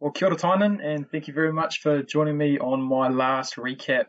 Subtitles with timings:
[0.00, 3.56] Well, kia ora Tynan, and thank you very much for joining me on my last
[3.56, 4.04] recap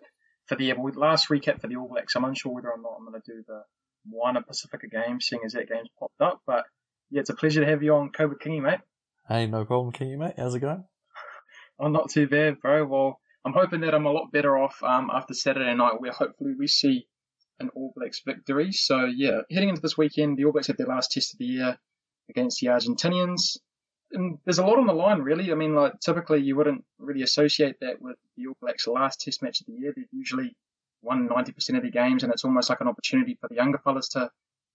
[0.45, 2.15] for the last recap for the All Blacks.
[2.15, 3.63] I'm unsure whether or not I'm going to do the
[4.05, 6.41] Moana Pacifica game, seeing as that game's popped up.
[6.45, 6.65] But
[7.09, 8.81] yeah, it's a pleasure to have you on Cobra Kingy, mate.
[9.27, 10.35] Hey, no problem, Kingy, mate.
[10.37, 10.83] How's it going?
[11.79, 12.85] I'm not too bad, bro.
[12.85, 16.53] Well, I'm hoping that I'm a lot better off um, after Saturday night, where hopefully
[16.55, 17.07] we see
[17.59, 18.73] an All Blacks victory.
[18.73, 21.45] So yeah, heading into this weekend, the All Blacks have their last test of the
[21.45, 21.79] year
[22.29, 23.57] against the Argentinians
[24.11, 25.51] and there's a lot on the line, really.
[25.51, 29.41] I mean, like typically you wouldn't really associate that with the All Blacks' last Test
[29.43, 29.93] match of the year.
[29.95, 30.55] They've usually
[31.01, 34.09] won 90% of their games, and it's almost like an opportunity for the younger fellas
[34.09, 34.29] to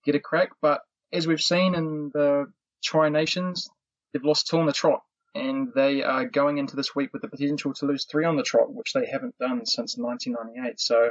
[0.04, 0.50] get a crack.
[0.62, 0.80] But
[1.12, 2.46] as we've seen in the
[2.82, 3.68] Tri Nations,
[4.12, 5.02] they've lost two on the trot,
[5.34, 8.42] and they are going into this week with the potential to lose three on the
[8.42, 10.80] trot, which they haven't done since 1998.
[10.80, 11.10] So,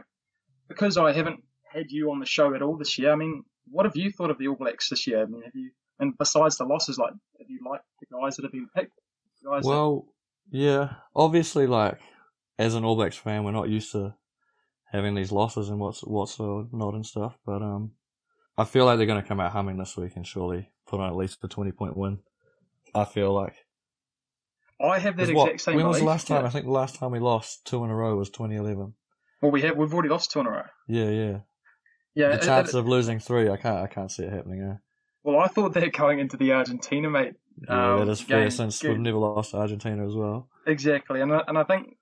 [0.67, 3.85] because I haven't had you on the show at all this year, I mean, what
[3.85, 5.21] have you thought of the All Blacks this year?
[5.21, 7.85] I mean, have you and besides the losses, like, have you liked
[8.21, 8.99] guys that have been picked?
[9.45, 10.05] Guys well,
[10.51, 10.57] that...
[10.57, 11.99] yeah, obviously, like
[12.57, 14.15] as an All Blacks fan, we're not used to
[14.91, 17.37] having these losses and what's what's not and stuff.
[17.45, 17.91] But um,
[18.57, 21.09] I feel like they're going to come out humming this week and surely put on
[21.09, 22.19] at least a twenty point win.
[22.95, 23.55] I feel like.
[24.81, 25.75] I have that exact what, same.
[25.77, 26.41] When was the last time?
[26.41, 26.47] Yeah.
[26.47, 28.93] I think the last time we lost two in a row was 2011.
[29.41, 29.77] Well, we have.
[29.77, 30.63] We've already lost two in a row.
[30.87, 31.37] Yeah, yeah.
[32.15, 32.35] Yeah.
[32.35, 33.77] The chances of losing three, I can't.
[33.77, 34.61] I can't see it happening.
[34.61, 34.77] Eh?
[35.23, 37.35] Well, I thought they're going into the Argentina, mate.
[37.67, 38.91] Yeah, um, that is fair since game.
[38.91, 40.49] we've never lost to Argentina as well.
[40.65, 41.97] Exactly, and I, and I think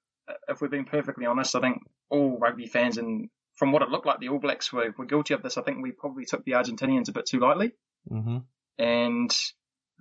[0.48, 4.06] if we're being perfectly honest, I think all rugby fans and from what it looked
[4.06, 5.58] like, the All Blacks were, were guilty of this.
[5.58, 7.74] I think we probably took the Argentinians a bit too lightly,
[8.10, 8.38] mm-hmm.
[8.80, 9.38] and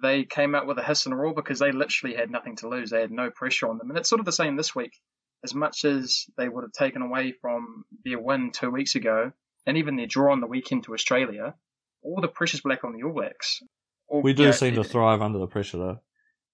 [0.03, 2.69] they came out with a hiss and a roar because they literally had nothing to
[2.69, 2.91] lose.
[2.91, 4.93] They had no pressure on them, and it's sort of the same this week.
[5.45, 9.33] As much as they would have taken away from their win two weeks ago,
[9.67, 11.55] and even their draw on the weekend to Australia,
[12.03, 13.63] all the pressure's black on the All Blacks.
[14.11, 16.01] We do seem to thrive under the pressure, though.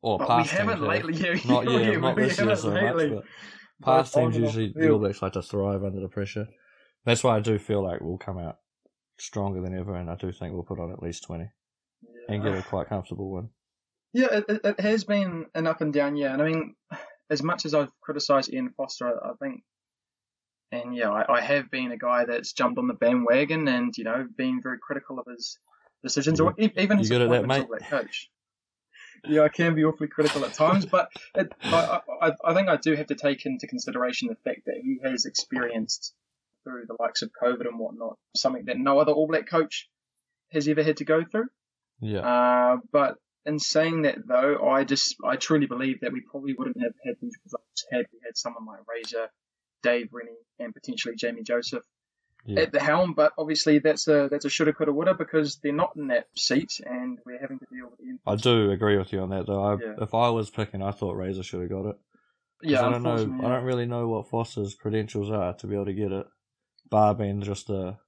[0.02, 1.14] Or but past we haven't teams, lately.
[1.16, 3.10] Yeah, not yeah, not this year so lately.
[3.10, 3.24] much,
[3.80, 6.46] but past teams usually the All Blacks like to thrive under the pressure.
[7.04, 8.58] That's why I do feel like we'll come out
[9.18, 11.48] stronger than ever, and I do think we'll put on at least twenty
[12.02, 12.34] yeah.
[12.34, 13.48] and get a quite comfortable win.
[14.12, 16.74] Yeah, it, it has been an up and down year, and I mean,
[17.30, 19.62] as much as I've criticised Ian Foster, I think
[20.72, 24.04] and yeah, I, I, have been a guy that's jumped on the bandwagon and you
[24.04, 25.58] know been very critical of his
[26.06, 28.30] decisions or even his appointment that, coach.
[29.24, 32.76] Yeah, I can be awfully critical at times, but it, I, I, I think I
[32.76, 36.14] do have to take into consideration the fact that he has experienced
[36.64, 39.88] through the likes of COVID and whatnot something that no other All Black coach
[40.52, 41.46] has ever had to go through.
[42.00, 42.20] Yeah.
[42.20, 46.80] Uh, but in saying that though, I just I truly believe that we probably wouldn't
[46.82, 49.28] have had these results had we had someone like Razor
[49.82, 51.84] Dave Rennie and potentially Jamie Joseph
[52.46, 52.62] yeah.
[52.62, 53.14] at the helm.
[53.14, 56.80] But obviously, that's a that's a shoulda, coulda, woulda because they're not in that seat,
[56.84, 58.18] and we're having to deal with the.
[58.30, 59.62] I do agree with you on that, though.
[59.62, 59.94] I, yeah.
[60.02, 61.96] If I was picking, I thought Razor should have got it.
[62.62, 63.16] Yeah, I don't know.
[63.16, 63.46] Yeah.
[63.46, 66.26] I don't really know what Foster's credentials are to be able to get it,
[66.90, 67.98] bar being just a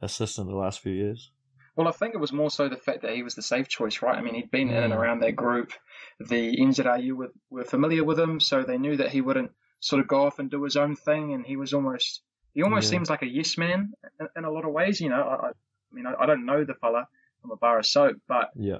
[0.00, 1.30] assistant the last few years.
[1.76, 4.02] Well, I think it was more so the fact that he was the safe choice,
[4.02, 4.16] right?
[4.16, 4.76] I mean, he'd been mm.
[4.76, 5.72] in and around that group.
[6.18, 10.08] The NZRU were, were familiar with him, so they knew that he wouldn't sort of
[10.08, 12.22] go off and do his own thing, and he was almost
[12.54, 12.98] he almost yeah.
[12.98, 15.00] seems like a yes man in, in, a lot of ways.
[15.00, 15.50] You know, I, I
[15.92, 17.06] mean, I, I, don't know the fella
[17.40, 18.78] from a bar of soap, but yeah.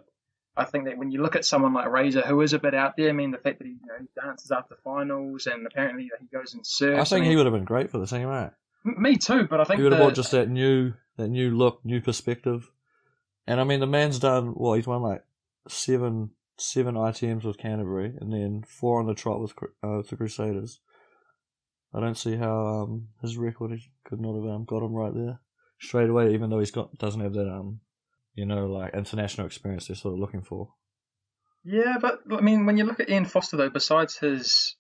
[0.57, 2.97] I think that when you look at someone like Razor, who is a bit out
[2.97, 6.11] there, I mean, the fact that he, you know, he dances after finals and apparently
[6.21, 7.01] he goes and surfs.
[7.01, 8.51] I think I mean, he would have been great for the team, right?
[8.85, 11.85] Me too, but I think he would have brought just that new, that new look,
[11.85, 12.71] new perspective.
[13.47, 14.75] And I mean, the man's done well.
[14.75, 15.25] He's won like
[15.69, 20.81] seven, seven ITMs with Canterbury, and then four on the trot with uh, the Crusaders.
[21.93, 23.73] I don't see how um, his record
[24.05, 25.41] could not have um, got him right there
[25.81, 27.81] straight away, even though he's got doesn't have that um,
[28.35, 30.71] you know, like international experience they're sort of looking for.
[31.65, 34.77] Yeah, but I mean, when you look at Ian Foster though, besides his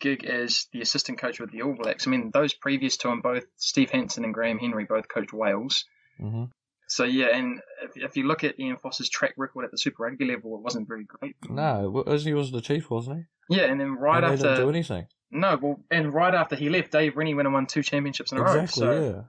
[0.00, 3.20] gig as the assistant coach with the All Blacks, I mean, those previous to him,
[3.20, 5.84] both Steve Hansen and Graham Henry both coached Wales.
[6.20, 6.44] Mm-hmm.
[6.88, 10.04] So yeah, and if, if, you look at Ian Foster's track record at the Super
[10.04, 11.36] Rugby level, it wasn't very great.
[11.48, 13.56] No, he was the chief, wasn't he?
[13.56, 15.06] Yeah, and then right and after didn't do anything.
[15.30, 18.38] No, well, and right after he left, Dave Rennie went and won two championships in
[18.38, 18.92] a exactly, row.
[18.92, 19.22] Exactly, yeah.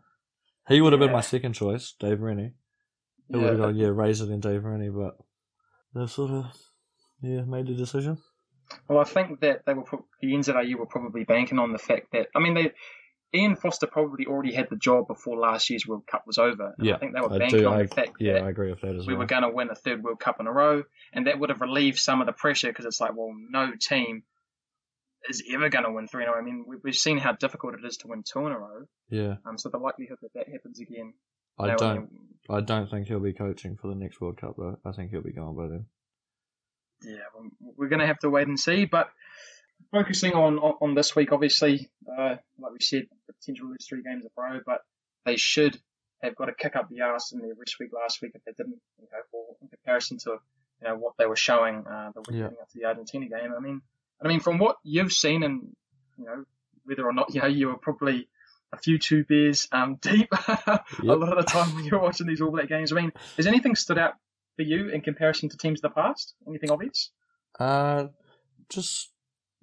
[0.69, 1.07] He would have yeah.
[1.07, 2.53] been my second choice, Dave Rennie.
[3.29, 5.17] It yeah, would have gone, yeah, Razor than Dave Rennie, but
[5.93, 6.45] they've sort of,
[7.21, 8.17] yeah, made the decision.
[8.87, 12.11] Well, I think that they were pro- the NZRU were probably banking on the fact
[12.13, 12.71] that I mean they
[13.33, 16.73] Ian Foster probably already had the job before last year's World Cup was over.
[16.79, 18.81] Yeah, I think they were banking on I, the fact yeah, that I agree with
[18.81, 19.07] that as well.
[19.07, 19.19] we well.
[19.19, 21.61] were going to win a third World Cup in a row, and that would have
[21.61, 24.23] relieved some of the pressure because it's like, well, no team
[25.27, 26.39] is ever going to win three in a row.
[26.39, 28.83] I mean, we've seen how difficult it is to win two in a row.
[29.09, 29.35] Yeah.
[29.45, 29.57] Um.
[29.57, 31.13] So the likelihood that that happens again.
[31.59, 32.09] I don't.
[32.49, 34.77] I don't think he'll be coaching for the next World Cup though.
[34.85, 35.85] I think he'll be gone by then.
[37.03, 37.19] Yeah,
[37.77, 38.85] we're going to have to wait and see.
[38.85, 39.09] But
[39.91, 43.85] focusing on, on, on this week, obviously, uh, like we said, the potential to lose
[43.87, 44.81] three games in a row, but
[45.25, 45.79] they should
[46.21, 48.51] have got to kick up the arse in their rest week last week if they
[48.51, 50.37] didn't, you know, for, in comparison to
[50.81, 52.45] you know what they were showing uh, the week Yeah.
[52.47, 53.53] leading up to the Argentina game.
[53.55, 53.81] I mean,
[54.23, 55.75] I mean, from what you've seen, and
[56.17, 56.43] you know,
[56.85, 58.27] whether or not you know you were probably
[58.71, 62.41] a few two beers um, deep a lot of the time when you're watching these
[62.41, 62.91] All Black games.
[62.91, 64.13] I mean, has anything stood out
[64.55, 66.33] for you in comparison to teams of the past?
[66.47, 67.11] Anything obvious?
[67.59, 68.07] Uh,
[68.69, 69.11] just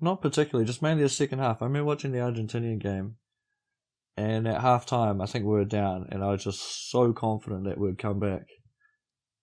[0.00, 0.66] not particularly.
[0.66, 1.62] Just mainly the second half.
[1.62, 3.16] I remember watching the Argentinian game,
[4.16, 7.64] and at half time, I think we were down, and I was just so confident
[7.64, 8.46] that we'd come back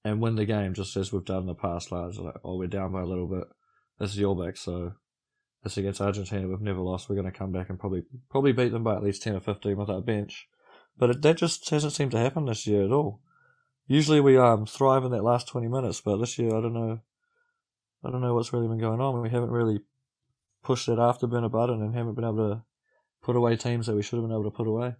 [0.03, 1.91] and win the game, just as we've done in the past.
[1.91, 3.45] Like, I was like, oh, we're down by a little bit.
[3.99, 4.93] This is All Blacks, so
[5.63, 6.47] this against Argentina.
[6.47, 7.09] We've never lost.
[7.09, 9.39] We're going to come back and probably probably beat them by at least ten or
[9.39, 10.47] fifteen with our bench.
[10.97, 13.21] But it, that just hasn't seemed to happen this year at all.
[13.87, 16.99] Usually we um thrive in that last twenty minutes, but this year I don't know.
[18.03, 19.21] I don't know what's really been going on.
[19.21, 19.79] We haven't really
[20.61, 22.63] pushed that afterburner button and haven't been able to
[23.21, 24.95] put away teams that we should have been able to put away.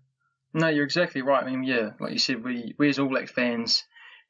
[0.54, 1.44] No, you're exactly right.
[1.44, 3.83] I mean, yeah, like you said, we we as All Black fans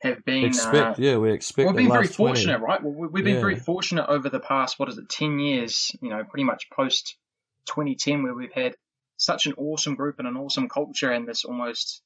[0.04, 1.68] have been expect, uh, yeah, we expect.
[1.68, 2.36] we've been very last 20.
[2.36, 2.84] fortunate, right?
[2.84, 3.42] Well, we- we've been Yeah.
[3.42, 5.92] very fortunate over the past what is it, ten years?
[6.02, 7.18] You know, pretty much post
[7.68, 8.76] 2010, where we've had
[9.18, 12.02] such an awesome group and an awesome culture, and this almost.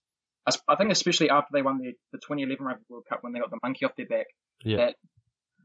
[0.69, 3.49] I think especially after they won the, the 2011 Rugby World Cup when they got
[3.49, 4.27] the monkey off their back,
[4.63, 4.95] Yeah, that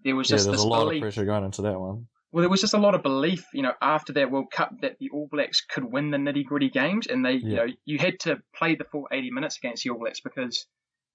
[0.02, 0.34] there was yeah.
[0.38, 2.08] just There's this a lot belief of pressure going into that one.
[2.32, 4.98] well, there was just a lot of belief, you know, after that World Cup that
[4.98, 8.18] the All Blacks could win the nitty gritty games, and they, you know, you had
[8.20, 10.66] to play the full 80 minutes against the All Blacks because,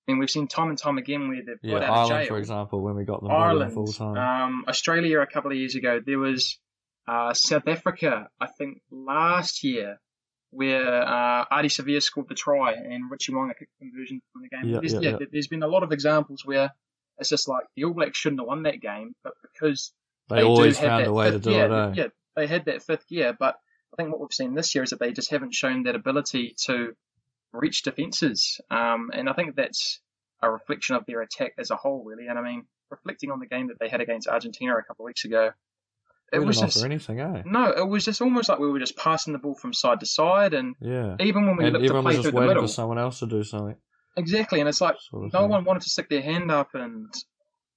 [0.07, 2.27] Mean, we've seen time and time again where they've Yeah, got out of Ireland, jail.
[2.29, 4.17] for example, when we got them Ireland, full time.
[4.17, 5.99] um, Australia a couple of years ago.
[6.05, 6.59] There was
[7.07, 9.99] uh, South Africa, I think, last year,
[10.51, 14.49] where uh, Ardie Savea scored the try and Richie Mo'unga kicked the conversion from the
[14.49, 14.69] game.
[14.73, 15.17] Yeah, there's, yeah, yeah, yeah.
[15.17, 16.71] there- there's been a lot of examples where
[17.17, 19.91] it's just like the All Blacks shouldn't have won that game, but because
[20.29, 21.71] they, they always found a way to do it.
[21.71, 21.91] Eh?
[21.95, 23.55] Yeah, they had that fifth gear, but
[23.93, 26.55] I think what we've seen this year is that they just haven't shown that ability
[26.65, 26.95] to
[27.57, 29.99] reach defences, um, and I think that's
[30.41, 32.27] a reflection of their attack as a whole, really.
[32.27, 35.07] And I mean, reflecting on the game that they had against Argentina a couple of
[35.07, 35.51] weeks ago,
[36.31, 37.43] it we was just anything, eh?
[37.45, 40.05] no, it was just almost like we were just passing the ball from side to
[40.05, 41.15] side, and Yeah.
[41.19, 43.43] even when we and looked to play through the middle, for someone else to do
[43.43, 43.75] something.
[44.15, 45.49] exactly, and it's like Sort of no thing.
[45.49, 47.07] one wanted to stick their hand up and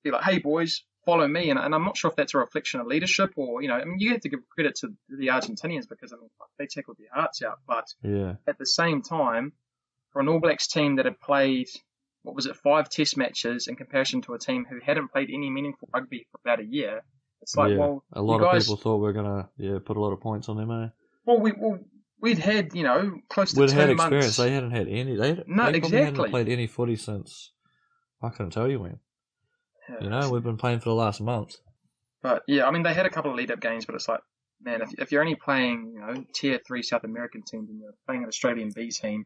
[0.02, 2.80] be like, "Hey, boys, follow me." And, and I'm not sure if that's a reflection
[2.80, 5.88] of leadership or you know, I mean, you have to give credit to the Argentinians
[5.88, 7.58] because I mean, they tackled their hearts out.
[7.66, 8.34] But Yeah.
[8.46, 9.52] at the same time,
[10.12, 11.68] for an All Blacks team that had played
[12.22, 15.48] what was it, five Test matches in comparison to a team who hadn't played any
[15.50, 17.00] meaningful rugby for about a year,
[17.40, 17.78] it's like, yeah.
[17.78, 20.12] well, a lot you of guys, people thought we were gonna yeah put a lot
[20.12, 20.88] of points on them, eh?
[21.24, 21.78] well, we well,
[22.20, 24.02] we'd had you know close to We'd had months.
[24.02, 24.36] experience.
[24.36, 25.16] They hadn't had any.
[25.16, 26.04] They, No, they exactly.
[26.04, 27.52] hadn't played any footy since
[28.22, 28.98] I couldn't tell you when.
[29.88, 29.96] Yeah.
[30.02, 31.56] You know, we've been playing for the last month.
[32.22, 34.20] But yeah, I mean, they had a couple of lead-up games, but it's like,
[34.62, 37.94] man, if, if you're only playing, you know, tier three South American teams and you're
[38.06, 39.24] playing an Australian B team,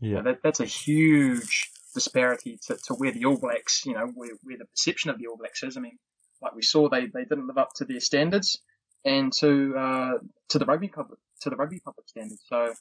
[0.00, 0.20] Yeah.
[0.22, 4.58] that that's a huge disparity to, to where the All Blacks, you know, where, where
[4.58, 5.76] the perception of the All Blacks is.
[5.76, 5.98] I mean,
[6.42, 8.60] like we saw, they, they didn't live up to their standards
[9.04, 10.12] and to uh,
[10.50, 12.42] to the rugby public to the rugby public standards.
[12.46, 12.74] So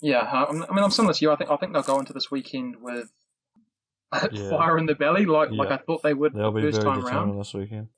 [0.00, 1.30] yeah, uh, I'm- I mean, I'm similar to you.
[1.30, 3.08] I think I think they'll go into this weekend with
[4.32, 4.50] Yeah.
[4.50, 7.02] fire in the belly, like like I thought they would They'll the be first very
[7.02, 7.88] time this weekend.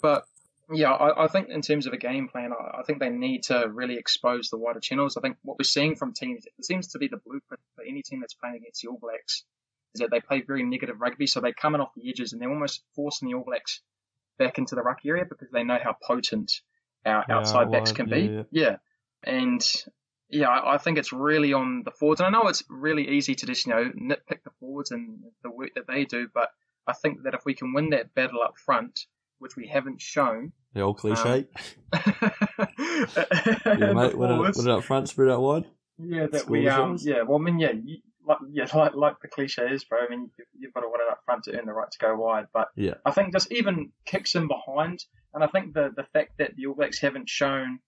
[0.00, 0.24] But
[0.72, 3.44] yeah, I, I think in terms of a game plan, I, I think they need
[3.44, 5.16] to really expose the wider channels.
[5.16, 8.02] I think what we're seeing from teams, it seems to be the blueprint for any
[8.02, 9.44] team that's playing against the All Blacks,
[9.94, 11.26] is that they play very negative rugby.
[11.26, 13.80] So they come in off the edges and they're almost forcing the All Blacks
[14.38, 16.60] back into the ruck area because they know how potent
[17.04, 18.22] our Yeah, outside backs can yeah, be.
[18.22, 18.42] yeah.
[18.50, 18.76] Yeah.
[19.22, 19.84] And
[20.30, 22.20] yeah, I, I think it's really on the forwards.
[22.20, 25.50] And I know it's really easy to just, you know, nitpick the forwards and the
[25.50, 26.50] work that they do, but
[26.86, 29.06] I think that if we can win that battle up front,
[29.38, 31.46] which we haven't shown, The old cliche.
[31.92, 32.00] yeah,
[33.66, 34.12] yeah, mate.
[34.12, 35.64] It, win it up front, spread out wide.
[35.98, 37.22] yeah, that Score we um, yeah.
[37.22, 39.98] Well, I mean, yeah, you, like, yeah, like like the cliche is, bro.
[39.98, 41.98] I mean, you, you've got to win it up front to earn the right to
[41.98, 42.46] go wide.
[42.52, 42.94] But Yeah.
[43.04, 46.66] I think just even kicks in behind, and I think the the fact that the
[46.66, 47.80] All Blacks haven't shown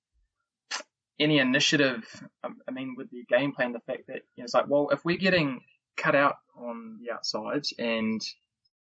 [1.20, 2.04] any initiative.
[2.42, 4.88] um, I mean, with the game plan, the fact that you know, it's like, well,
[4.90, 5.60] if we're getting
[5.96, 8.20] cut out on the outsides and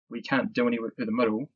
[0.09, 1.49] we can't do any work through the middle.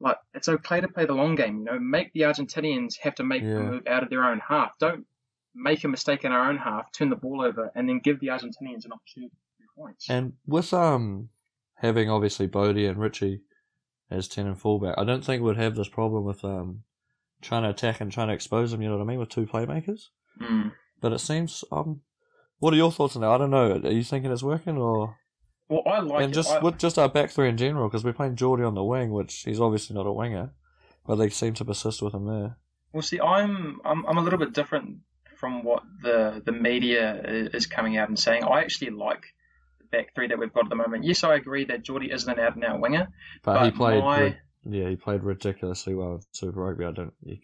[0.00, 1.78] Like it's okay to play the long game, you know.
[1.78, 3.58] Make the Argentinians have to make the Yeah.
[3.70, 4.72] move out of their own half.
[4.78, 5.06] Don't
[5.54, 8.26] make a mistake in our own half, turn the ball over, and then give the
[8.28, 10.10] Argentinians an opportunity to points.
[10.10, 11.30] And with um
[11.76, 13.40] having obviously Bodie and Richie
[14.10, 16.84] as ten and fullback, I don't think we'd have this problem with um
[17.40, 18.82] trying to attack and trying to expose them.
[18.82, 20.08] You know what I mean with two playmakers.
[20.40, 20.72] Mm.
[21.00, 22.02] But it seems um.
[22.58, 23.28] What are your thoughts on that?
[23.30, 23.72] I don't know.
[23.84, 25.16] Are you thinking it's working or?
[25.68, 28.12] Well, I like and just I- with just our back three in general, because we're
[28.12, 30.52] playing Jordie on the wing, which he's obviously not a winger,
[31.06, 32.56] but they seem to persist with him there.
[32.92, 34.98] Well, see, I'm I'm I'm a little bit different
[35.36, 37.20] from what the the media
[37.52, 38.44] is coming out and saying.
[38.44, 39.22] I actually like
[39.80, 41.04] the back three that we've got at the moment.
[41.04, 43.08] Yes, I agree that Jordie isn't an out and out winger,
[43.42, 44.02] But, but he played.
[44.02, 44.36] my- ri-
[44.68, 46.84] yeah, he played ridiculously well Super Rugby.
[46.86, 47.12] I don't.
[47.22, 47.36] You,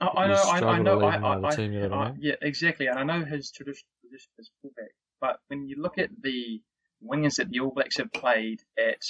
[0.00, 1.94] I, I know, I, I know, I, leave him out the I, team, you know
[1.94, 4.90] I I- yeah, exactly, and I know his traditional position is fullback.
[5.20, 6.60] But when you look at the
[7.04, 9.02] wingers that the All Blacks have played at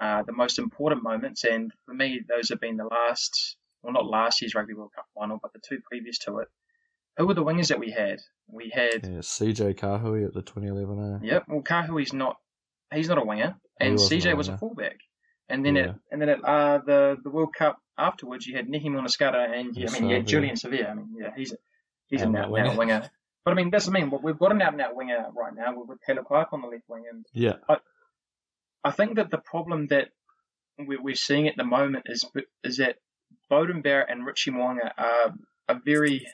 [0.00, 4.06] uh, the most important moments, and for me, those have been the last, well, not
[4.06, 6.48] last year's Rugby World Cup final, but the two previous to it.
[7.16, 8.20] Who were the wingers that we had?
[8.48, 11.26] We had, yeah, CJ Kahui at the 2011 A.
[11.26, 12.38] yep, well, Kahui's not,
[12.94, 14.98] he's not a winger, and wasn't a CJ was a fullback.
[15.50, 15.82] And then Yeah.
[15.82, 19.88] at and then at uh, the the World Cup afterwards, you had Milner-Skudder and yeah,
[19.90, 20.88] I mean you had Julian Savea.
[20.88, 21.56] I mean yeah, he's a,
[22.06, 22.92] he's an Out-and-out out and out winger.
[23.00, 23.10] winger.
[23.44, 24.12] But I mean that's what I mean.
[24.22, 26.88] We've got an out and out winger right now with Caleb Clarke on the left
[26.88, 27.56] wing, and Yeah,
[28.84, 30.08] I think that the problem that
[30.78, 32.24] we're, we're seeing at the moment is
[32.64, 32.96] is that
[33.50, 35.34] Beauden Barrett and Richie Mo'unga are
[35.68, 36.26] are very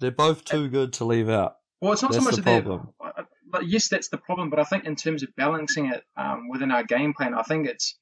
[0.00, 1.56] they're both too good to leave out.
[1.80, 1.92] well.
[1.92, 2.88] It's not so much the that problem.
[3.04, 4.50] uh, but yes, that's the problem.
[4.50, 7.66] But I think in terms of balancing it um, within our game plan, I think
[7.66, 7.96] it's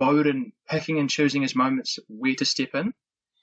[0.00, 2.92] Beauden picking and choosing his moments where to step in.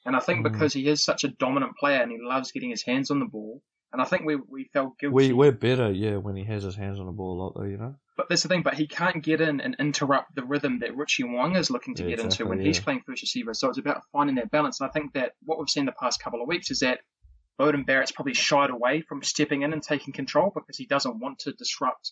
[0.05, 0.51] And I think Mm.
[0.51, 3.25] because he is such a dominant player and he loves getting his hands on the
[3.25, 3.61] ball,
[3.93, 5.13] and I think we we felt guilty.
[5.13, 7.63] We we're better, yeah, when he has his hands on the ball a lot, though.
[7.63, 7.95] You know.
[8.17, 8.63] but that's the thing.
[8.63, 12.03] But he can't get in and interrupt the rhythm that Richie Mo'unga is looking to
[12.03, 13.53] Yeah, get into exactly, when he's playing first receiver.
[13.53, 14.81] So it's about finding that balance.
[14.81, 16.99] And I think that what we've seen the past couple of weeks is that
[17.59, 21.39] Beauden Barrett's probably shied away from stepping in and taking control because he doesn't want
[21.39, 22.11] to disrupt,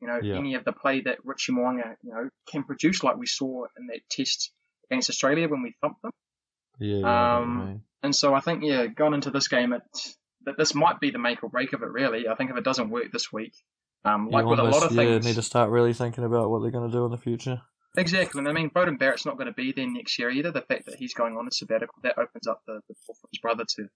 [0.00, 0.36] you know, Yeah.
[0.36, 3.86] any of the play that Richie Mo'unga, you know, can produce, like we saw in
[3.88, 4.50] that test
[4.90, 6.12] against Australia when we thumped them.
[6.78, 6.98] Yeah.
[6.98, 7.82] yeah I know what you Um.
[8.02, 9.82] And so I think, yeah, going into this game, it
[10.48, 11.90] that this might be the make or break of it.
[11.90, 13.54] Really, I think if it doesn't work this week,
[14.04, 16.50] um, like you with a lot of yeah, things, need to start really thinking about
[16.50, 17.60] what they're going to do in the future.
[17.96, 20.50] Exactly, and I mean, Beauden Barrett's not going to be there next year either.
[20.50, 23.28] The fact that he's going on a sabbatical that opens up the, the door for
[23.32, 23.88] his brother to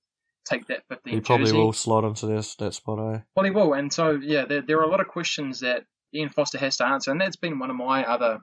[0.45, 1.57] take that 15 He probably jersey.
[1.57, 3.21] will slot into this that spot, eh?
[3.37, 6.31] Well, he will, and so yeah, there, there are a lot of questions that Ian
[6.31, 8.41] Foster has to answer, and that's been one of my other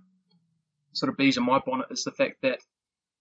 [0.93, 2.59] sort of bees in my bonnet is the fact that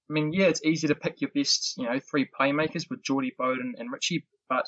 [0.08, 3.34] I mean, yeah, it's easy to pick your best, you know, three playmakers with Jordie
[3.38, 4.66] Beauden and Richie, but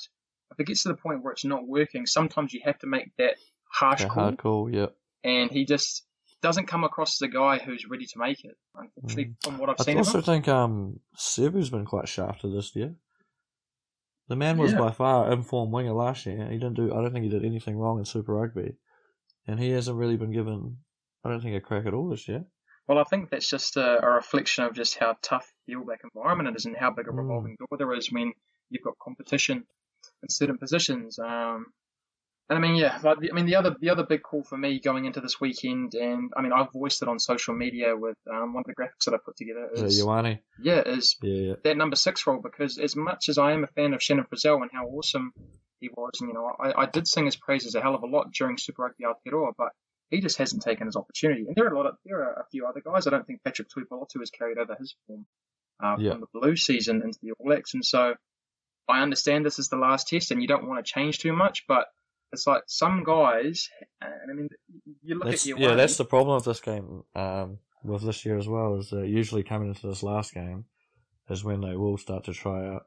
[0.51, 3.15] if it gets to the point where it's not working, sometimes you have to make
[3.17, 3.35] that
[3.71, 4.87] harsh call, hard call, yeah.
[5.23, 6.03] and he just
[6.41, 8.57] doesn't come across as a guy who's ready to make it.
[8.75, 12.75] Unfortunately, from what I've I seen of also think um Sevu's been quite shafted this
[12.75, 12.95] year.
[14.27, 14.79] The man was Yeah.
[14.79, 16.45] by far informed winger last year.
[16.49, 16.93] He didn't do.
[16.93, 18.75] I don't think he did anything wrong in Super Rugby,
[19.47, 20.77] and he hasn't really been given.
[21.23, 22.45] I don't think a crack at all this year.
[22.87, 26.01] Well, I think that's just a, a reflection of just how tough the All Black
[26.03, 27.17] environment is and how big a Mm.
[27.17, 28.33] revolving door there is when
[28.71, 29.63] you've got competition
[30.23, 31.19] in certain positions.
[31.19, 31.67] Um,
[32.49, 34.57] and I mean, yeah, like the, I mean the other the other big call for
[34.57, 38.17] me going into this weekend, and I mean I've voiced it on social media with
[38.29, 40.39] um, one of the graphics that I put together Is Ioane?
[40.61, 41.53] yeah is Yeah, yeah.
[41.63, 44.61] that number six role because as much as I am a fan of Shannon Frizzell
[44.61, 45.31] and how awesome
[45.79, 48.07] he was, and you know, I, I did sing his praises a hell of a
[48.07, 49.69] lot during Super Rugby Aotearoa, but
[50.09, 51.45] he just hasn't taken his opportunity.
[51.47, 53.07] And there are a lot of there are a few other guys.
[53.07, 55.25] I don't think Patrick Tuipulotu has carried over his form
[55.81, 56.11] uh, Yeah.
[56.11, 58.13] from the blue season into the All Blacks, and so
[58.91, 61.65] I understand this is the last test, and you don't want to change too much,
[61.67, 61.87] but
[62.31, 63.69] it's like some guys,
[64.01, 64.49] and I mean,
[65.03, 67.03] you look That's, at your yeah, that's the problem with this game.
[67.15, 70.65] Um, with this year as well is that usually coming into this last game
[71.29, 72.83] is when they will start to try out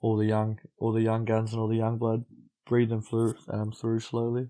[0.00, 2.24] all the young, all the young guns and all the young blood,
[2.66, 4.48] breed them through, um, through slowly.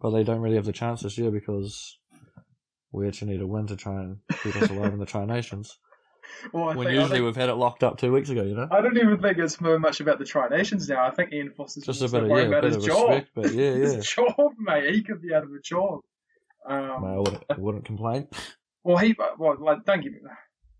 [0.00, 1.98] But they don't really have the chance this year because
[2.92, 5.78] we actually need a win to try and keep us alive in the Tri Nations.
[6.52, 8.54] well, I When think- usually think- we've had it locked up two weeks ago, you
[8.54, 8.68] know.
[8.70, 11.06] I don't even think it's much about the Tri Nations now.
[11.06, 13.08] I think Ian Foster's Just a bit of worried yeah, a about bit his job.
[13.10, 13.76] respect, but yeah, yeah.
[13.96, 14.94] His job, mate.
[14.94, 16.00] He could be out of a job.
[16.68, 18.28] Um, I wouldn't, I wouldn't complain.
[18.84, 20.12] well, he well, like, don't give.
[20.12, 20.18] me.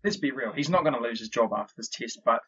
[0.03, 0.51] Let's be real.
[0.53, 2.41] He's not going to lose his job after this test, but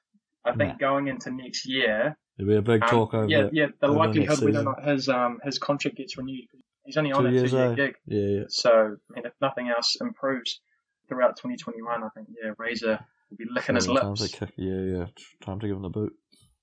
[0.45, 3.67] I think going into next year, There'll be a big um, talk over yeah, yeah,
[3.81, 6.45] the likelihood whether or not his um his contract gets renewed.
[6.85, 7.75] He's only on Two a two-year eh?
[7.75, 8.43] gig, Yeah, yeah.
[8.47, 10.61] so I mean, if nothing else improves
[11.09, 12.99] throughout 2021, I think yeah, Razor
[13.29, 14.27] will be licking his lips.
[14.29, 15.05] kick, yeah, yeah.
[15.41, 16.13] Time to give him the boot.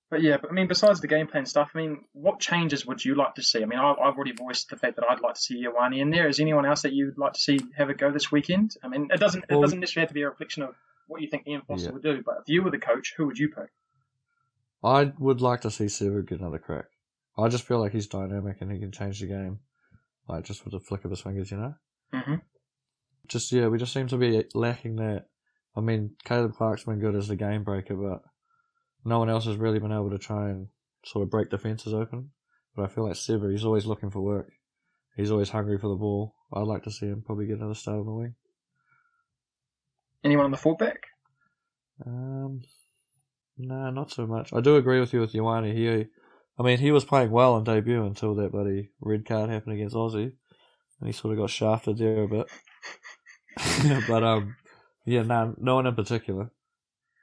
[0.08, 3.04] But yeah, but I mean, besides the game plan stuff, I mean, what changes would
[3.04, 3.60] you like to see?
[3.60, 6.10] I mean, I've, I've already voiced the fact that I'd like to see Ioane in
[6.10, 6.28] there.
[6.28, 8.76] Is anyone else that you'd like to see have a go this weekend?
[8.84, 10.76] I mean, it doesn't it doesn't necessarily have to be a reflection of
[11.08, 11.92] what you think Ian Foster Yeah.
[11.94, 13.70] would do, but if you were the coach, who would you pick?
[14.84, 16.86] I would like to see Sevu get another crack.
[17.36, 19.58] I just feel like he's dynamic and he can change the game,
[20.28, 21.74] like just with a flick of his fingers, you know.
[22.14, 22.34] Mm-hmm.
[23.28, 25.26] Just yeah, we just seem to be lacking that.
[25.76, 28.22] I mean, Caleb Clarke's been good as the game breaker, but
[29.04, 30.68] no one else has really been able to try and
[31.04, 32.30] sort of break defenses open.
[32.74, 34.52] But I feel like Sevu, he's always looking for work.
[35.16, 36.34] He's always hungry for the ball.
[36.52, 38.34] I'd like to see him probably get another start on the wing.
[40.24, 40.98] Anyone on the fullback?
[42.04, 42.60] Um,
[43.58, 44.52] Nah, not so much.
[44.52, 45.72] I do agree with you with Ioane.
[45.74, 46.06] He,
[46.58, 49.96] I mean, he was playing well on debut until that bloody red card happened against
[49.96, 50.32] Aussie,
[51.00, 52.46] and he sort of got shafted there a bit.
[54.08, 54.56] but um,
[55.04, 56.50] yeah, nah, no one in particular.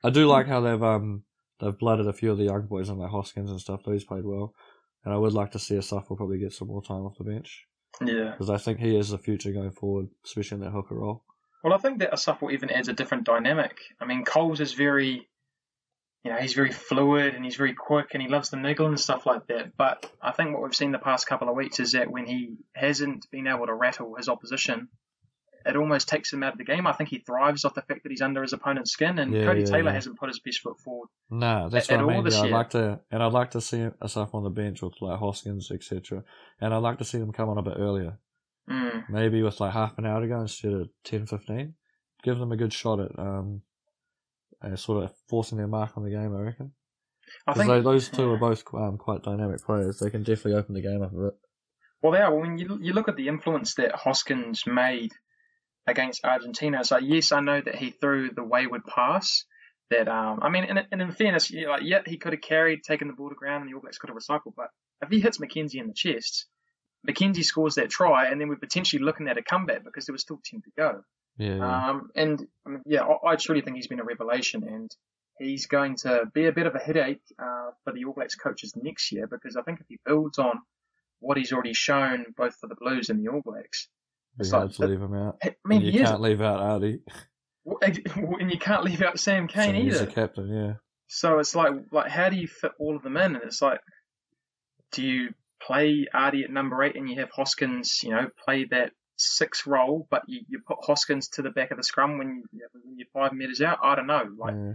[0.03, 1.23] I do like how they've um
[1.59, 3.81] they've blooded a few of the young boys and like Hoskins and stuff.
[3.85, 4.53] Though he's played well,
[5.05, 7.65] and I would like to see Asafo probably get some more time off the bench
[8.01, 8.31] Yeah.
[8.31, 11.23] because I think he is the future going forward, especially in that hooker role.
[11.63, 13.77] Well, I think that Asafo even adds a different dynamic.
[14.01, 15.29] I mean, Coles is very,
[16.25, 18.99] you know, he's very fluid and he's very quick and he loves the niggle and
[18.99, 19.77] stuff like that.
[19.77, 22.57] But I think what we've seen the past couple of weeks is that when he
[22.75, 24.89] hasn't been able to rattle his opposition,
[25.65, 26.85] it almost takes him out of the game.
[26.87, 29.45] I think he thrives off the fact that he's under his opponent's skin, and Yeah,
[29.45, 29.93] Cody yeah, Taylor yeah.
[29.93, 31.09] hasn't put his best foot forward.
[31.29, 32.27] Nah, that's At what I mean.
[32.27, 32.51] I'd year.
[32.51, 36.23] like to, and I'd like to see Asafo on the bench with like Hoskins, etc.
[36.61, 38.17] And I'd like to see them come on a bit earlier.
[38.69, 39.09] Mm.
[39.09, 41.73] maybe with like half an hour to go instead of 10, 15.
[42.23, 43.61] Give them a good shot at um,
[44.63, 46.33] uh, sort of forcing their mark on the game.
[46.33, 46.71] I reckon
[47.45, 49.99] I think those two are both um, quite dynamic players.
[49.99, 51.33] They can definitely open the game up a bit.
[52.01, 52.33] Well, they are.
[52.33, 55.11] When you you look at the influence that Hoskins made
[55.87, 59.45] against Argentina, So yes, I know that he threw the wayward pass.
[59.89, 62.41] That um, I mean, and, and in fairness, you know, like yeah, he could have
[62.41, 64.53] carried, taken the ball to ground, and the All Blacks could have recycled.
[64.55, 64.69] But
[65.01, 66.47] if he hits McKenzie in the chest,
[67.07, 70.21] McKenzie scores that try, and then we're potentially looking at a comeback because there was
[70.21, 71.01] still ten to go.
[71.37, 71.89] Yeah, yeah.
[71.89, 74.89] Um, and I mean, yeah, I, I truly think he's been a revelation, and
[75.37, 78.73] he's going to be a bit of a headache uh, for the All Blacks coaches
[78.75, 80.59] next year because I think if he builds on
[81.19, 83.87] what he's already shown, both for the Blues and the All Blacks,
[84.39, 85.37] it's hard like- to leave him out.
[85.43, 86.99] I mean, And you can't leave out Ardie.
[87.81, 87.93] Eh,
[88.39, 90.05] and you can't leave out Sam Cane so he's either.
[90.05, 90.53] the captain.
[90.53, 90.73] Yeah,
[91.07, 93.35] So it's like, like, how do you fit all of them in?
[93.35, 93.79] And it's like,
[94.91, 95.29] do you
[95.61, 100.07] play Ardie at number eight and you have Hoskins, you know, play that six role,
[100.11, 103.07] but you, you put Hoskins to the back of the scrum when, you, when you're
[103.13, 103.77] five meters out?
[103.81, 104.23] I don't know.
[104.37, 104.73] Like, yeah.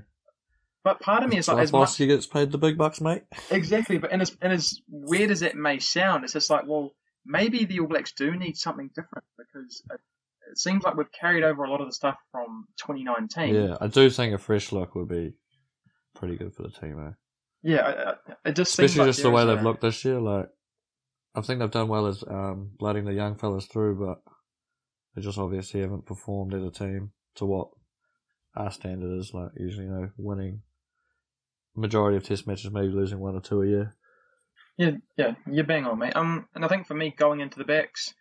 [0.83, 3.01] but part of me is like, as boss, much, he gets paid the big bucks,
[3.01, 3.23] mate.
[3.51, 3.99] exactly.
[3.99, 6.95] But and as and as weird as it may sound, it's just like, well,
[7.29, 10.01] maybe the All Blacks do need something different because it,
[10.51, 13.55] it seems like we've carried over a lot of the stuff from 2019.
[13.55, 15.35] Yeah, I do think a fresh look would be
[16.15, 17.13] pretty good for the team, eh?
[17.63, 18.15] Yeah,
[18.45, 20.19] it just seems Especially like just the way they've a- looked this year.
[20.19, 20.49] Like,
[21.35, 24.33] I think they've done well as um, blooding the young fellas through, but
[25.15, 27.69] they just obviously haven't performed as a team to what
[28.57, 29.35] our standard is.
[29.35, 30.63] Like, usually, you know, winning
[31.77, 33.97] majority of test matches, maybe losing one or two a year.
[34.79, 36.15] Yeah, yeah, you're bang on, mate.
[36.15, 38.15] Um, and I think for me, going into the backs,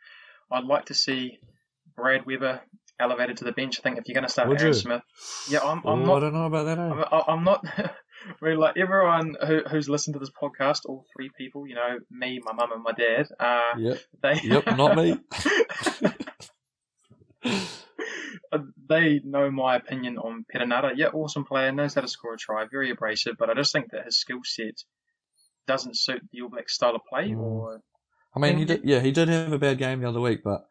[0.52, 1.38] I'd like to see
[1.96, 2.62] Brad Weber
[3.00, 3.80] elevated to the bench.
[3.80, 4.80] I think if you're going to start Would Aaron you?
[4.80, 5.02] Smith,
[5.48, 6.80] yeah, I'm, I'm Oh, I don't know about that.
[6.80, 7.04] Eh?
[7.12, 7.64] I'm, I'm not.
[8.42, 12.40] Mean, like everyone who, who's listened to this podcast, all three people, you know, me,
[12.44, 15.18] my mum, and my dad, uh, Yep, they, yep, not me.
[18.50, 20.92] Uh, they know my opinion on Perenara.
[20.96, 23.92] Yeah, awesome player, knows how to score a try, very abrasive, but I just think
[23.92, 24.84] that his skill set
[25.68, 27.30] doesn't suit the All Black style of play.
[27.30, 27.40] Mm.
[27.40, 27.82] Or
[28.36, 28.82] I mean, he did.
[28.84, 30.62] Yeah, he did have a bad game the other week, but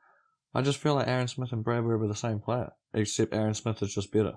[0.55, 3.55] I just feel like Aaron Smith and Brad Weber are the same player, except Aaron
[3.55, 4.35] Smith is just better.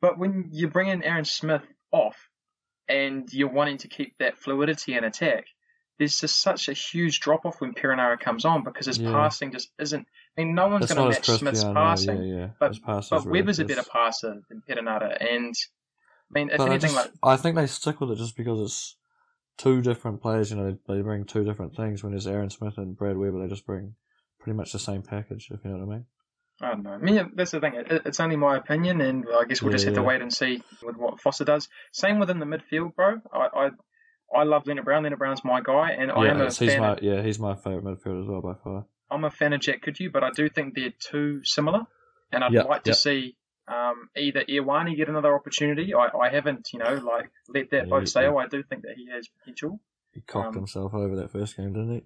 [0.00, 1.62] But when you bring in Aaron Smith
[1.92, 2.16] off
[2.88, 5.46] and you're wanting to keep that fluidity in attack,
[5.98, 9.10] there's just such a huge drop off when Perenara comes on because his Yeah.
[9.10, 10.06] passing just isn't.
[10.36, 11.26] I mean, no one's going to match.
[11.26, 12.48] Smith's I passing, yeah, yeah.
[12.60, 15.16] but- but is Weber's a better passer than Perenara.
[15.20, 15.54] And
[16.30, 18.36] I mean, if But I, anything, just, like I think they stick with it just
[18.36, 18.96] because it's
[19.58, 20.50] two different players.
[20.50, 22.02] You know, they bring two different things.
[22.02, 23.94] When there's Aaron Smith and Brad Weber, they just bring
[24.40, 25.50] pretty much the same package.
[25.50, 26.06] If you know what I mean.
[26.60, 26.90] I don't know.
[26.90, 27.74] I mean, that's the thing.
[27.74, 30.32] It, it's only my opinion, and I guess we'll Yeah, just have to wait and
[30.32, 31.68] see with what Foster does.
[31.92, 33.20] Same within the midfield, bro.
[33.32, 33.48] I
[34.34, 35.04] I, I love Lienert-Brown.
[35.04, 36.80] Leonard Brown's my guy, and I yeah, am a he's fan.
[36.80, 38.86] my Of, yeah, he's my favorite midfielder as well by far.
[39.10, 41.82] I'm a fan of Jack Goodhue, but I do think they're too similar,
[42.32, 42.94] and I'd Yeah, like to yeah.
[42.94, 43.36] see
[44.18, 45.94] either Ioane get another opportunity.
[45.94, 48.36] I, I haven't, you know, like let that Yeah, boat sail.
[48.38, 49.80] I do think that he has potential.
[50.12, 52.02] He cocked Um, himself over that first game, didn't he?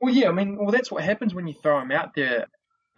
[0.00, 2.46] Well, yeah, I mean, well, that's what happens when you throw him out there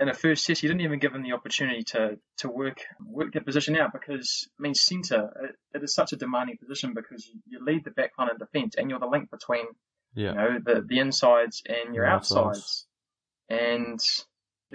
[0.00, 0.62] in a first test.
[0.62, 4.48] You didn't even give him the opportunity to, to work work that position out because,
[4.58, 8.12] I mean, centre, it, it is such a demanding position because you, lead the back
[8.18, 9.66] line in defence and you're the link between,
[10.14, 10.30] Yeah.
[10.30, 12.48] you know, the, the insides and your outsides.
[12.58, 12.86] outsides.
[13.48, 14.00] And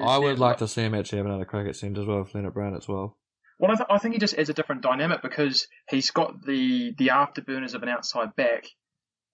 [0.02, 2.34] I would like to see him actually have another crack at centre as well with
[2.34, 3.18] Lienert-Brown as well.
[3.64, 6.94] Well, I, th- I think he just adds a different dynamic because he's got the
[6.98, 8.66] the afterburners of an outside back.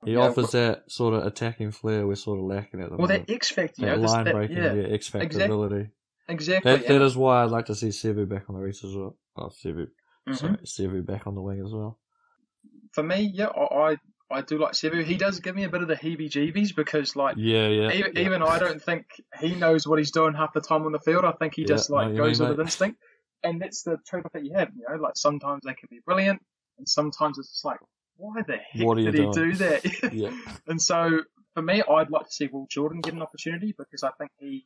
[0.06, 2.98] He You know, offers that sort of attacking flair we're sort of lacking at the
[2.98, 3.22] Well, moment.
[3.22, 5.26] Well, that X factor, you that know, this- line that- breaking, yeah, yeah, X factor
[5.26, 5.90] exact- ability.
[6.28, 6.72] exactly.
[6.76, 9.18] That, that is why I'd like to see Sevu back on the race as well.
[9.36, 9.88] Oh, Sevu.
[10.28, 10.36] Mhm.
[10.38, 11.98] Sorry, Sevu back on the wing as well.
[12.94, 13.98] For me, yeah, I, I
[14.32, 15.04] I do like Sevu.
[15.04, 17.92] He does give me a bit of the heebie-jeebies because, like, Yeah, yeah.
[17.94, 18.22] even, yeah.
[18.22, 19.08] even I don't think
[19.40, 21.26] he knows what he's doing half the time on the field.
[21.26, 22.64] I think he Yeah, just like goes mean, with mate.
[22.66, 23.00] instinct,
[23.44, 24.70] and that's the trade-off that you have.
[24.76, 26.42] You know, like sometimes they can be brilliant,
[26.78, 27.80] and sometimes it's just like,
[28.18, 29.32] why the heck What did he doing?
[29.32, 29.86] do that?
[30.14, 30.32] Yeah.
[30.68, 31.22] and so
[31.54, 34.66] for me, I'd like to see Will Jordan get an opportunity because I think he,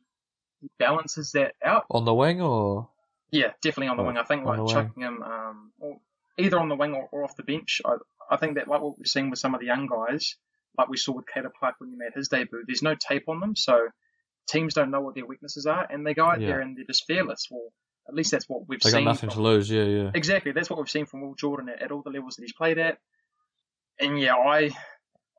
[0.60, 1.84] he balances that out.
[1.90, 2.88] On the wing or
[3.30, 4.18] Yeah, definitely on the Oh, wing.
[4.18, 4.66] I think like wing.
[4.68, 5.98] chucking him um, or
[6.38, 7.80] either on the wing or, or off the bench.
[7.84, 7.96] I,
[8.30, 10.34] I think that like what we're seeing with some of the young guys,
[10.76, 13.38] like we saw with Caleb Clarke when he made his debut, there's no tape on
[13.38, 13.86] them, so
[14.48, 16.48] teams don't know what their weaknesses are, and they go out Yeah.
[16.48, 17.46] there and they're just fearless.
[17.50, 17.72] Well,
[18.08, 19.04] at least that's what we've they got seen.
[19.04, 19.70] nothing from- to lose?
[19.70, 20.10] Yeah, yeah.
[20.14, 22.52] Exactly, that's what we've seen from Will Jordan at, at all the levels that he's
[22.52, 22.98] played at.
[24.00, 24.70] And yeah, I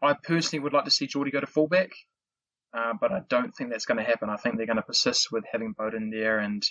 [0.02, 1.92] I personally would like to see Jordie go to fullback,
[2.78, 4.30] uh, but I don't think that's going to happen.
[4.30, 6.64] I think they're going to persist with having Beauden there and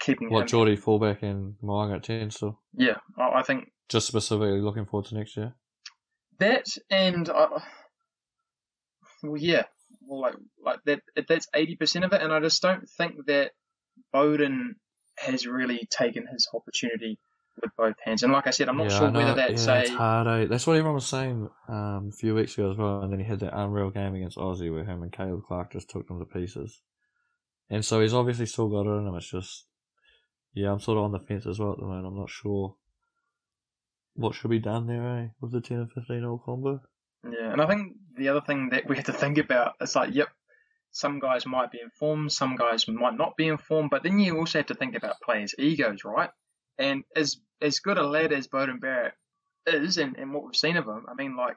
[0.00, 0.46] keeping What him.
[0.48, 2.60] Jordie fullback and Mo'unga at ten still.
[2.74, 5.54] Yeah, I, I think Just specifically looking forward to next year.
[6.38, 7.58] that and uh,
[9.22, 9.64] well, yeah,
[10.06, 13.50] well, like like that that's eighty percent of it, and I just don't think that
[14.14, 14.74] Beauden
[15.20, 17.18] has really taken his opportunity
[17.60, 18.22] with both hands.
[18.22, 19.18] And like I said, I'm not yeah, sure know.
[19.18, 20.26] whether that's yeah, a hard.
[20.26, 20.46] Eh?
[20.46, 23.02] That's what everyone was saying um, a few weeks ago as well.
[23.02, 25.90] And then he had that unreal game against Aussie where him and Caleb Clarke just
[25.90, 26.80] took them to pieces.
[27.70, 29.14] And so he's obviously still got it in him.
[29.14, 29.66] It's just,
[30.54, 32.06] yeah, I'm sort of on the fence as well at the moment.
[32.06, 32.76] I'm not sure
[34.14, 36.80] what should be done there, eh, with the 10 and 15 all combo.
[37.24, 40.14] Yeah, and I think the other thing that we have to think about is like,
[40.14, 40.28] yep,
[40.90, 44.58] some guys might be informed, some guys might not be informed, but then you also
[44.60, 46.30] have to think about players' egos, right?
[46.78, 49.14] And as as good a lad as Beauden Barrett
[49.66, 51.56] is, and, and what we've seen of him, I mean, like,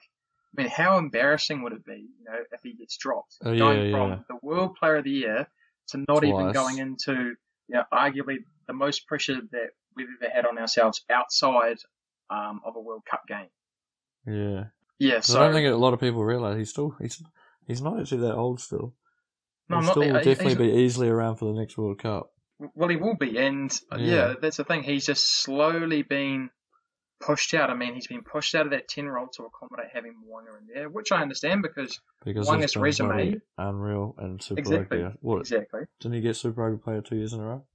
[0.57, 3.85] I mean, how embarrassing would it be, you know, if he gets dropped, Oh, going
[3.85, 4.19] yeah, from yeah.
[4.27, 5.47] the World Player of the Year
[5.89, 7.35] to not even going into, you
[7.75, 11.77] know, arguably the most pressure that we've ever had on ourselves outside
[12.29, 13.49] um, of a World Cup game.
[14.25, 14.65] Yeah.
[14.99, 17.23] Yeah, so I don't think a lot of people realise he's still, he's,
[17.65, 18.93] he's not actually that old still.
[19.69, 22.31] No, He'll not- still definitely be easily around for the next World Cup.
[22.75, 24.13] Well, he will be, and uh, yeah.
[24.29, 24.33] Yeah.
[24.41, 24.83] that's the thing.
[24.83, 26.49] He's just slowly been
[27.19, 27.69] pushed out.
[27.69, 30.67] I mean, he's been pushed out of that ten role to accommodate having Mo'unga in
[30.73, 34.99] there, which I understand because Because Mo'unga's he's resume- unreal and Super Exactly.
[34.99, 35.17] Rugby.
[35.21, 37.65] What, exactly didn't he get Super Rugby Player two years in a row?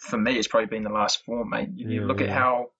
[0.00, 1.68] for me, it's probably been the last four, mate.
[1.74, 2.70] You, you Yeah, look at how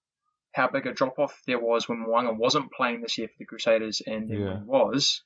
[0.53, 3.45] how big a drop off there was when Mo'unga wasn't playing this year for the
[3.45, 5.23] Crusaders, and then when he was.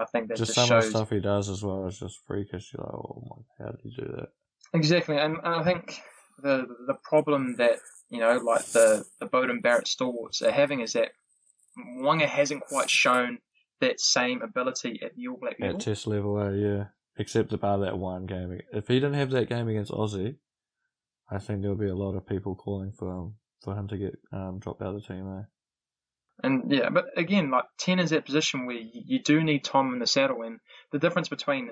[0.00, 2.20] I think that just just, some of the stuff he does as well is just
[2.26, 2.72] freakish.
[2.72, 3.22] You're like, oh
[3.58, 4.28] my, how did he do that?
[4.74, 6.00] Exactly, and, I think
[6.42, 7.78] the the problem that
[8.10, 11.10] you know, like the the Beauden Barrett stalwarts are having is that
[11.76, 13.38] Mo'unga hasn't quite shown
[13.80, 15.76] that same ability at the All Black level.
[15.76, 16.84] At test level, eh, yeah.
[17.16, 18.60] Except about that one game.
[18.72, 20.36] If he didn't have that game against Aussie,
[21.30, 24.18] I think there'll be a lot of people calling for um, for him to get
[24.32, 25.26] um, dropped out of the team.
[25.38, 25.42] Eh?
[26.42, 29.92] And yeah, but again, like ten is that position where you, you do need time
[29.92, 30.58] in the saddle, and
[30.92, 31.70] the difference between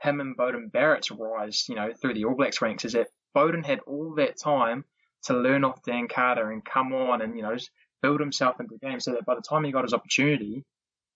[0.00, 3.64] him and Beauden Barrett's rise, you know, through the All Blacks ranks is that Beauden
[3.64, 4.84] had all that time
[5.24, 7.70] to learn off Dan Carter and come on and you know just
[8.02, 10.64] build himself into the game, so that by the time he got his opportunity,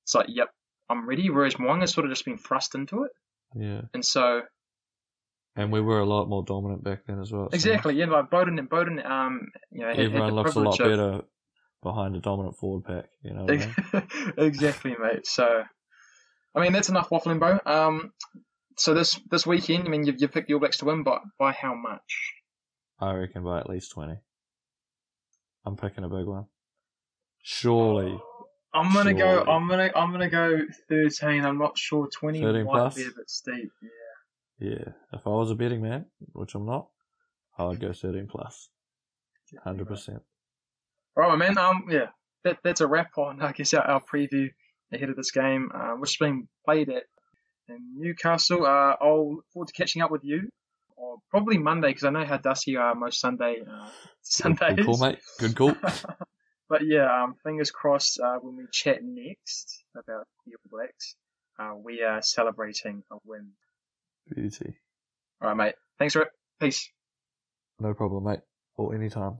[0.04, 0.48] it's like, yep,
[0.88, 1.30] I'm ready.
[1.30, 3.10] Whereas Mo'unga's sort of just been thrust into it,
[3.54, 3.82] Yeah.
[3.94, 4.42] and so
[5.56, 7.48] And we were a lot more dominant back then as well.
[7.50, 10.54] so exactly, yeah, like Beauden and Beauden, um, you know, had, had Everyone the looks
[10.54, 11.20] a lot of- better
[11.82, 13.06] behind a dominant forward pack.
[13.22, 14.34] You know I mean?
[14.38, 15.26] exactly, mate.
[15.26, 15.62] So,
[16.54, 17.58] I mean, that's enough waffling, Bo.
[17.66, 18.12] Um,
[18.76, 21.20] so this this weekend, I mean, you've, you've picked the All Blacks to win, but
[21.38, 22.34] by how much?
[23.00, 24.16] I reckon by at least 20.
[25.64, 26.46] I'm picking a big one.
[27.42, 28.18] Surely.
[28.74, 29.42] I'm gonna go.
[29.42, 29.90] I'm gonna.
[29.94, 31.44] I'm gonna go 13.
[31.44, 32.08] I'm not sure.
[32.08, 32.94] 20 13 might plus?
[32.94, 33.70] be a bit steep.
[33.82, 34.70] Yeah.
[34.70, 34.84] Yeah.
[35.12, 36.88] If I was a betting man, which I'm not,
[37.58, 38.70] I would go 13 plus.
[39.66, 40.20] 100%.
[41.16, 41.58] All right, man.
[41.58, 42.06] Um, yeah.
[42.44, 43.40] That that's a wrap on.
[43.40, 44.48] I guess our, our preview
[44.92, 47.04] ahead of this game, uh, which is being played at
[47.68, 48.64] in Newcastle.
[48.64, 50.48] Uh, I'll look forward to catching up with you.
[50.96, 53.88] Or probably Monday because I know how dusty you are most Sunday uh,
[54.22, 54.76] Sundays.
[54.76, 55.18] Good call, mate.
[55.38, 55.74] Good call.
[56.68, 61.16] but yeah, um, fingers crossed uh, when we chat next about the All Blacks,
[61.58, 63.50] uh, we are celebrating a win.
[64.32, 64.76] Beauty.
[65.40, 65.74] All right, mate.
[65.98, 66.28] Thanks for it.
[66.60, 66.88] Peace.
[67.80, 68.40] No problem, mate.
[68.76, 69.38] Or anytime.